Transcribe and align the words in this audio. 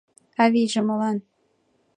—Авийже 0.43 0.81
молан? 0.87 1.17